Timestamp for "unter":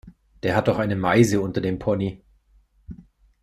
1.41-1.61